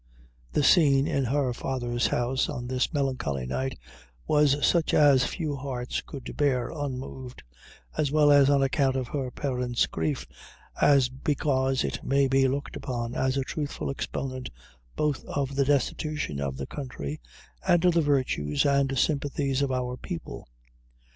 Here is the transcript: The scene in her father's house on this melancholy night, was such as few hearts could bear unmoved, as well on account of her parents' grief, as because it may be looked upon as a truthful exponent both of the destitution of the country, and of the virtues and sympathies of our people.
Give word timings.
The 0.53 0.63
scene 0.63 1.05
in 1.05 1.25
her 1.25 1.53
father's 1.53 2.07
house 2.07 2.49
on 2.49 2.65
this 2.65 2.91
melancholy 2.91 3.45
night, 3.45 3.77
was 4.25 4.65
such 4.65 4.95
as 4.95 5.25
few 5.25 5.55
hearts 5.55 6.01
could 6.01 6.35
bear 6.35 6.71
unmoved, 6.71 7.43
as 7.95 8.11
well 8.11 8.31
on 8.31 8.63
account 8.63 8.95
of 8.95 9.09
her 9.09 9.29
parents' 9.29 9.85
grief, 9.85 10.25
as 10.81 11.09
because 11.09 11.83
it 11.83 12.03
may 12.03 12.27
be 12.27 12.47
looked 12.47 12.75
upon 12.75 13.13
as 13.13 13.37
a 13.37 13.43
truthful 13.43 13.91
exponent 13.91 14.49
both 14.95 15.23
of 15.25 15.55
the 15.55 15.65
destitution 15.65 16.39
of 16.41 16.57
the 16.57 16.65
country, 16.65 17.21
and 17.67 17.85
of 17.85 17.93
the 17.93 18.01
virtues 18.01 18.65
and 18.65 18.97
sympathies 18.97 19.61
of 19.61 19.71
our 19.71 19.97
people. 19.97 20.47